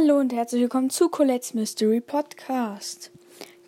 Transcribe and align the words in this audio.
Hallo 0.00 0.18
und 0.18 0.32
herzlich 0.32 0.62
willkommen 0.62 0.88
zu 0.88 1.10
Colette's 1.10 1.52
Mystery 1.52 2.00
Podcast. 2.00 3.10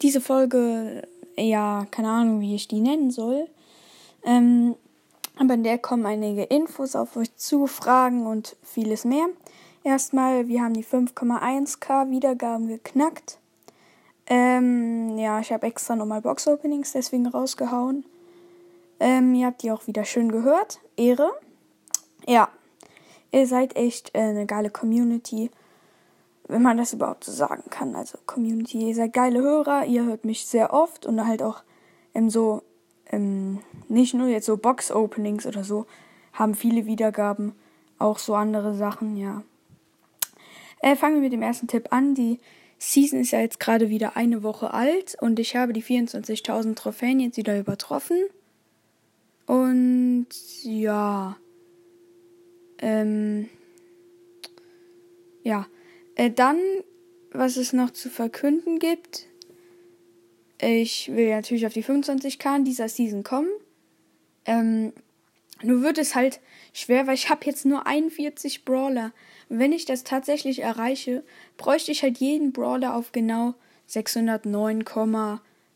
Diese 0.01 0.21
Folge, 0.21 1.07
ja, 1.37 1.87
keine 1.91 2.09
Ahnung, 2.09 2.41
wie 2.41 2.55
ich 2.55 2.69
die 2.69 2.81
nennen 2.81 3.11
soll. 3.11 3.49
Ähm, 4.25 4.75
aber 5.37 5.55
in 5.55 5.63
der 5.63 5.77
kommen 5.77 6.07
einige 6.07 6.45
Infos 6.45 6.97
auf 6.97 7.17
euch 7.17 7.37
zu, 7.37 7.67
Fragen 7.67 8.27
und 8.27 8.57
vieles 8.63 9.05
mehr. 9.05 9.27
Erstmal, 9.85 10.49
wir 10.49 10.63
haben 10.63 10.73
die 10.73 10.85
5,1k 10.85 12.11
Wiedergaben 12.11 12.69
geknackt. 12.69 13.39
Ähm, 14.27 15.19
ja, 15.19 15.41
ich 15.41 15.53
habe 15.53 15.67
extra 15.67 15.97
nochmal 15.97 16.23
Box-Openings 16.23 16.93
deswegen 16.93 17.27
rausgehauen. 17.27 18.07
Ähm, 19.01 19.35
ihr 19.35 19.49
habt 19.49 19.63
die 19.63 19.71
auch 19.71 19.87
wieder 19.87 20.07
schön 20.07 20.33
gehört. 20.33 20.81
Ehre. 20.97 21.31
Ja, 22.27 22.49
ihr 23.33 23.47
seid 23.47 23.77
echt 23.77 24.15
äh, 24.15 24.21
eine 24.21 24.47
geile 24.47 24.71
Community 24.71 25.51
wenn 26.53 26.63
man 26.63 26.77
das 26.77 26.93
überhaupt 26.93 27.25
so 27.25 27.33
sagen 27.33 27.65
kann. 27.71 27.97
Also 27.97 28.19
Community, 28.27 28.89
ihr 28.89 28.95
seid 28.95 29.13
geile 29.13 29.41
Hörer, 29.41 29.87
ihr 29.87 30.05
hört 30.05 30.25
mich 30.25 30.47
sehr 30.47 30.73
oft 30.73 31.07
und 31.07 31.27
halt 31.27 31.43
auch 31.43 31.63
ähm, 32.15 32.31
so, 32.31 32.63
ähm, 33.07 33.61
nicht 33.89 34.15
nur 34.15 34.29
jetzt 34.29 34.47
so 34.47 34.57
Box-Openings 34.57 35.47
oder 35.47 35.65
so, 35.65 35.87
haben 36.33 36.55
viele 36.55 36.87
Wiedergaben, 36.87 37.55
auch 37.99 38.19
so 38.19 38.35
andere 38.35 38.75
Sachen, 38.75 39.17
ja. 39.17 39.43
Äh, 40.81 40.97
fangen 40.97 41.17
wir 41.17 41.23
mit 41.23 41.33
dem 41.33 41.43
ersten 41.43 41.69
Tipp 41.69 41.89
an. 41.91 42.15
Die 42.15 42.41
Season 42.79 43.21
ist 43.21 43.31
ja 43.31 43.41
jetzt 43.41 43.61
gerade 43.61 43.89
wieder 43.89 44.17
eine 44.17 44.43
Woche 44.43 44.75
alt 44.75 45.17
und 45.21 45.39
ich 45.39 45.55
habe 45.55 45.73
die 45.73 45.83
24.000 45.83 46.75
Trophäen 46.75 47.21
jetzt 47.21 47.37
wieder 47.37 47.59
übertroffen. 47.59 48.19
Und 49.47 50.27
ja, 50.63 51.37
ähm, 52.79 53.49
ja, 55.45 55.67
äh, 56.17 56.31
dann, 56.31 56.59
was 57.31 57.57
es 57.57 57.73
noch 57.73 57.91
zu 57.91 58.11
verkünden 58.11 58.79
gibt. 58.79 59.27
Ich 60.61 61.11
will 61.13 61.31
natürlich 61.31 61.67
auf 61.67 61.73
die 61.73 61.85
25k 61.85 62.57
in 62.57 62.65
dieser 62.65 62.89
Season 62.89 63.23
kommen. 63.25 63.51
Ähm, 64.45 64.93
nur 65.63 65.83
wird 65.83 65.99
es 65.99 66.15
halt 66.15 66.41
schwer, 66.73 67.07
weil 67.07 67.15
ich 67.15 67.31
habe 67.31 67.45
jetzt 67.47 67.65
nur 67.65 67.87
41 67.87 68.65
Brawler. 68.65 69.13
Wenn 69.49 69.73
ich 69.73 69.85
das 69.85 70.05
tatsächlich 70.05 70.61
erreiche, 70.61 71.25
bräuchte 71.57 71.93
ich 71.93 72.03
halt 72.03 72.19
jeden 72.19 72.53
Brawler 72.53 72.95
auf 72.97 73.13
genau 73.13 73.55
609, 73.87 74.85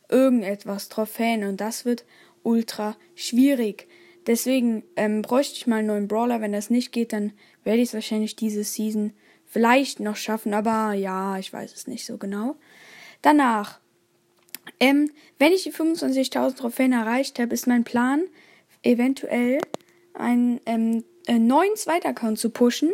irgendetwas 0.08 0.88
Trophäen. 0.88 1.44
Und 1.44 1.60
das 1.60 1.84
wird 1.84 2.04
ultra 2.42 2.96
schwierig. 3.14 3.88
Deswegen 4.26 4.82
ähm, 4.96 5.22
bräuchte 5.22 5.54
ich 5.56 5.66
mal 5.66 5.76
einen 5.76 5.88
neuen 5.88 6.08
Brawler. 6.08 6.40
Wenn 6.40 6.52
das 6.52 6.70
nicht 6.70 6.90
geht, 6.92 7.12
dann 7.12 7.32
werde 7.62 7.80
ich 7.80 7.88
es 7.88 7.94
wahrscheinlich 7.94 8.34
diese 8.34 8.64
Season 8.64 9.12
vielleicht 9.46 10.00
noch 10.00 10.16
schaffen, 10.16 10.54
aber 10.54 10.92
ja, 10.92 11.38
ich 11.38 11.52
weiß 11.52 11.72
es 11.74 11.86
nicht 11.86 12.04
so 12.04 12.18
genau. 12.18 12.56
Danach, 13.22 13.80
ähm, 14.80 15.10
wenn 15.38 15.52
ich 15.52 15.62
die 15.62 15.72
25.000 15.72 16.56
Trophäen 16.56 16.92
erreicht 16.92 17.38
habe, 17.38 17.54
ist 17.54 17.66
mein 17.66 17.84
Plan, 17.84 18.24
eventuell 18.82 19.58
einen, 20.14 20.60
ähm, 20.66 21.04
einen 21.26 21.46
neuen 21.46 21.76
Zweitaccount 21.76 22.38
zu 22.38 22.50
pushen. 22.50 22.90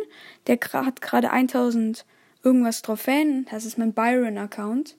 Der 0.47 0.59
hat 0.73 1.01
gerade 1.01 1.31
1000 1.31 2.05
irgendwas 2.43 2.81
Trophäen. 2.81 3.45
Das 3.49 3.65
ist 3.65 3.77
mein 3.77 3.93
Byron-Account. 3.93 4.95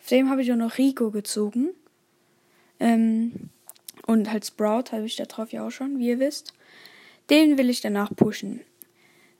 Auf 0.00 0.08
dem 0.08 0.30
habe 0.30 0.42
ich 0.42 0.52
auch 0.52 0.56
noch 0.56 0.78
Rico 0.78 1.10
gezogen. 1.10 1.70
Ähm, 2.80 3.50
und 4.06 4.30
halt 4.30 4.46
Sprout 4.46 4.92
habe 4.92 5.04
ich 5.04 5.16
da 5.16 5.24
drauf 5.24 5.52
ja 5.52 5.66
auch 5.66 5.70
schon, 5.70 5.98
wie 5.98 6.08
ihr 6.08 6.18
wisst. 6.18 6.54
Den 7.30 7.58
will 7.58 7.68
ich 7.68 7.80
danach 7.80 8.14
pushen. 8.14 8.60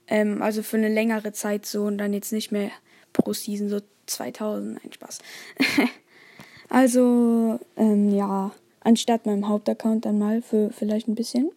Ähm, 0.09 0.43
also 0.43 0.63
für 0.63 0.77
eine 0.77 0.89
längere 0.89 1.33
Zeit 1.33 1.67
so 1.67 1.85
und 1.85 1.99
dann 1.99 2.13
jetzt 2.13 2.33
nicht 2.33 2.51
mehr 2.51 2.71
pro 3.13 3.33
Season 3.33 3.69
so 3.69 3.81
2000. 4.07 4.85
Ein 4.85 4.93
Spaß. 4.93 5.19
also, 6.69 7.59
ähm, 7.77 8.15
ja, 8.15 8.53
anstatt 8.81 9.27
meinem 9.27 9.49
Hauptaccount 9.49 10.05
dann 10.07 10.19
mal 10.19 10.43
für 10.43 10.71
vielleicht 10.71 11.09
ein 11.09 11.15
bisschen. 11.15 11.51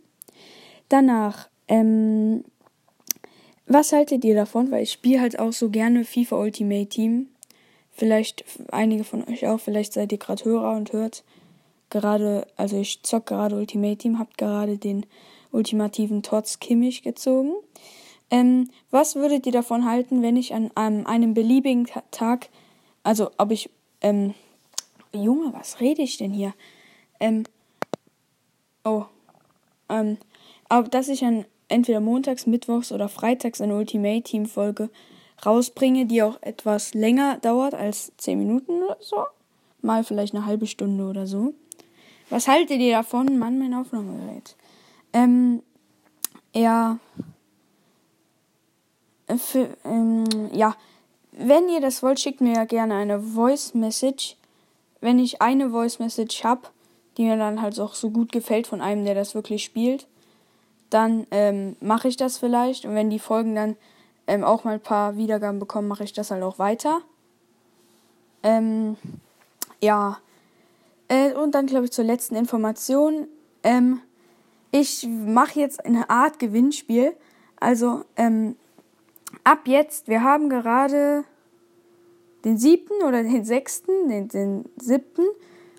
Danach, 0.89 1.49
ähm, 1.67 2.43
was 3.65 3.93
haltet 3.93 4.25
ihr 4.25 4.35
davon? 4.35 4.71
Weil 4.71 4.83
ich 4.83 4.91
spiele 4.91 5.21
halt 5.21 5.39
auch 5.39 5.53
so 5.53 5.69
gerne 5.69 6.03
FIFA 6.03 6.37
Ultimate 6.37 6.87
Team. 6.87 7.27
Vielleicht 7.93 8.43
einige 8.71 9.03
von 9.03 9.23
euch 9.27 9.47
auch, 9.47 9.59
vielleicht 9.59 9.93
seid 9.93 10.11
ihr 10.11 10.17
gerade 10.17 10.43
Hörer 10.43 10.75
und 10.75 10.91
hört 10.91 11.23
gerade, 11.89 12.47
also 12.57 12.79
ich 12.79 13.03
zock 13.03 13.27
gerade 13.27 13.55
Ultimate 13.55 13.97
Team, 13.97 14.17
habt 14.17 14.37
gerade 14.37 14.77
den 14.77 15.05
ultimativen 15.51 16.23
Tots 16.23 16.59
Kimmich 16.59 17.03
gezogen. 17.03 17.53
Ähm, 18.31 18.69
was 18.89 19.15
würdet 19.15 19.45
ihr 19.45 19.51
davon 19.51 19.85
halten, 19.85 20.21
wenn 20.21 20.37
ich 20.37 20.53
an, 20.53 20.71
an 20.75 21.05
einem 21.05 21.33
beliebigen 21.33 21.87
Tag, 22.11 22.49
also 23.03 23.29
ob 23.37 23.51
ich, 23.51 23.69
ähm, 23.99 24.33
Junge, 25.13 25.53
was 25.53 25.81
rede 25.81 26.01
ich 26.01 26.17
denn 26.17 26.31
hier? 26.31 26.53
Ähm, 27.19 27.43
oh, 28.85 29.03
ähm, 29.89 30.17
aber 30.69 30.87
dass 30.87 31.09
ich 31.09 31.25
an 31.25 31.45
entweder 31.67 31.99
montags, 31.99 32.47
mittwochs 32.47 32.93
oder 32.93 33.09
freitags 33.09 33.59
eine 33.59 33.75
Ultimate 33.75 34.23
Team 34.23 34.45
Folge 34.45 34.89
rausbringe, 35.45 36.05
die 36.05 36.23
auch 36.23 36.41
etwas 36.41 36.93
länger 36.93 37.37
dauert 37.39 37.73
als 37.73 38.13
10 38.17 38.39
Minuten 38.39 38.83
oder 38.83 38.97
so. 39.01 39.25
Mal 39.81 40.05
vielleicht 40.05 40.33
eine 40.33 40.45
halbe 40.45 40.67
Stunde 40.67 41.03
oder 41.03 41.27
so. 41.27 41.53
Was 42.29 42.47
haltet 42.47 42.79
ihr 42.79 42.93
davon? 42.93 43.37
Mann, 43.37 43.59
mein 43.59 43.73
Aufnahmegerät. 43.73 44.55
Ähm, 45.11 45.61
ja 46.53 46.99
für, 49.37 49.69
ähm, 49.85 50.25
ja, 50.51 50.75
wenn 51.31 51.69
ihr 51.69 51.81
das 51.81 52.03
wollt, 52.03 52.19
schickt 52.19 52.41
mir 52.41 52.53
ja 52.53 52.65
gerne 52.65 52.95
eine 52.95 53.19
Voice 53.19 53.73
Message. 53.73 54.35
Wenn 54.99 55.19
ich 55.19 55.41
eine 55.41 55.69
Voice 55.69 55.99
Message 55.99 56.43
habe, 56.43 56.61
die 57.17 57.23
mir 57.23 57.37
dann 57.37 57.61
halt 57.61 57.79
auch 57.79 57.93
so 57.93 58.09
gut 58.09 58.31
gefällt 58.31 58.67
von 58.67 58.81
einem, 58.81 59.05
der 59.05 59.15
das 59.15 59.35
wirklich 59.35 59.63
spielt, 59.63 60.07
dann 60.89 61.25
ähm, 61.31 61.75
mache 61.79 62.07
ich 62.07 62.17
das 62.17 62.37
vielleicht. 62.37 62.85
Und 62.85 62.95
wenn 62.95 63.09
die 63.09 63.19
Folgen 63.19 63.55
dann 63.55 63.77
ähm, 64.27 64.43
auch 64.43 64.63
mal 64.63 64.75
ein 64.75 64.79
paar 64.81 65.17
Wiedergaben 65.17 65.59
bekommen, 65.59 65.87
mache 65.87 66.03
ich 66.03 66.13
das 66.13 66.31
halt 66.31 66.43
auch 66.43 66.59
weiter. 66.59 67.01
Ähm, 68.43 68.97
ja. 69.81 70.19
Äh, 71.07 71.33
und 71.33 71.55
dann 71.55 71.65
glaube 71.65 71.85
ich 71.85 71.91
zur 71.91 72.05
letzten 72.05 72.35
Information. 72.35 73.27
Ähm, 73.63 74.01
ich 74.71 75.07
mache 75.07 75.59
jetzt 75.59 75.85
eine 75.85 76.09
Art 76.09 76.39
Gewinnspiel. 76.39 77.13
Also, 77.59 78.03
ähm, 78.15 78.55
ab 79.43 79.67
jetzt, 79.67 80.07
wir 80.07 80.23
haben 80.23 80.49
gerade 80.49 81.23
den 82.43 82.57
siebten 82.57 83.03
oder 83.03 83.23
den 83.23 83.45
sechsten, 83.45 84.09
den, 84.09 84.27
den 84.27 84.65
siebten 84.77 85.25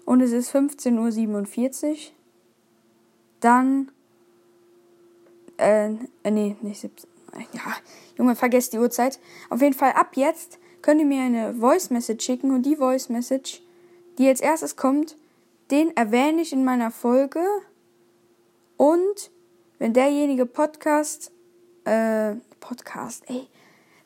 und 0.04 0.20
es 0.20 0.32
ist 0.32 0.54
15.47 0.54 1.90
Uhr. 1.90 1.96
Dann, 3.40 3.90
äh, 5.58 5.92
äh, 6.22 6.30
nee, 6.30 6.56
nicht 6.60 6.80
17. 6.80 7.08
Ja, 7.52 7.76
Junge, 8.18 8.36
vergesst 8.36 8.72
die 8.72 8.78
Uhrzeit. 8.78 9.18
Auf 9.48 9.62
jeden 9.62 9.74
Fall 9.74 9.92
ab 9.92 10.16
jetzt 10.16 10.58
könnt 10.82 11.00
ihr 11.00 11.06
mir 11.06 11.22
eine 11.22 11.54
Voice 11.54 11.90
Message 11.90 12.24
schicken 12.24 12.52
und 12.52 12.66
die 12.66 12.76
Voice 12.76 13.08
Message, 13.08 13.62
die 14.18 14.28
als 14.28 14.40
erstes 14.40 14.76
kommt, 14.76 15.16
den 15.70 15.96
erwähne 15.96 16.42
ich 16.42 16.52
in 16.52 16.64
meiner 16.64 16.90
Folge. 16.90 17.42
Und 18.76 19.30
wenn 19.78 19.94
derjenige 19.94 20.44
Podcast, 20.44 21.32
äh, 21.84 22.34
Podcast, 22.60 23.24
ey, 23.28 23.46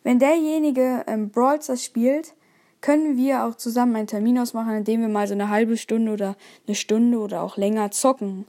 wenn 0.02 0.18
derjenige 0.18 1.04
ähm, 1.06 1.30
Brawl 1.30 1.60
Stars 1.60 1.84
spielt, 1.84 2.34
können 2.80 3.16
wir 3.16 3.44
auch 3.44 3.56
zusammen 3.56 3.96
einen 3.96 4.06
Termin 4.06 4.38
ausmachen, 4.38 4.76
in 4.76 4.84
dem 4.84 5.00
wir 5.00 5.08
mal 5.08 5.26
so 5.26 5.34
eine 5.34 5.48
halbe 5.48 5.76
Stunde 5.76 6.12
oder 6.12 6.36
eine 6.66 6.76
Stunde 6.76 7.18
oder 7.18 7.42
auch 7.42 7.56
länger 7.56 7.90
zocken. 7.90 8.46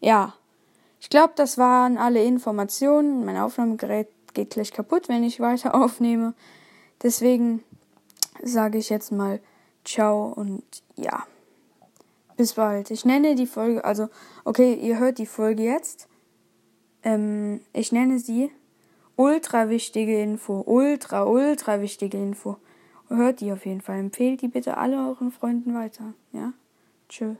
Ja, 0.00 0.34
ich 1.00 1.10
glaube, 1.10 1.32
das 1.34 1.58
waren 1.58 1.98
alle 1.98 2.22
Informationen. 2.22 3.24
Mein 3.24 3.36
Aufnahmegerät 3.38 4.08
geht 4.34 4.50
gleich 4.50 4.72
kaputt, 4.72 5.08
wenn 5.08 5.24
ich 5.24 5.40
weiter 5.40 5.74
aufnehme. 5.82 6.34
Deswegen 7.02 7.64
sage 8.42 8.78
ich 8.78 8.90
jetzt 8.90 9.10
mal 9.10 9.40
ciao 9.84 10.32
und 10.32 10.62
ja. 10.96 11.24
Bis 12.36 12.54
bald. 12.54 12.90
Ich 12.90 13.04
nenne 13.04 13.34
die 13.34 13.46
Folge, 13.46 13.84
also, 13.84 14.08
okay, 14.44 14.74
ihr 14.74 14.98
hört 14.98 15.18
die 15.18 15.26
Folge 15.26 15.62
jetzt. 15.62 16.08
Ähm, 17.02 17.60
ich 17.72 17.92
nenne 17.92 18.18
sie 18.18 18.50
ultra 19.16 19.68
wichtige 19.68 20.20
Info. 20.20 20.62
Ultra, 20.66 21.24
ultra 21.24 21.80
wichtige 21.80 22.18
Info. 22.18 22.56
Hört 23.08 23.40
die 23.40 23.52
auf 23.52 23.66
jeden 23.66 23.80
Fall. 23.80 23.98
Empfehlt 23.98 24.40
die 24.42 24.48
bitte 24.48 24.76
alle 24.76 24.96
euren 24.96 25.32
Freunden 25.32 25.74
weiter. 25.74 26.14
Ja? 26.32 26.52
Tschö. 27.08 27.34